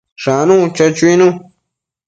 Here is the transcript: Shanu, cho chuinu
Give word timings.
Shanu, 0.23 0.57
cho 0.75 0.85
chuinu 0.97 1.27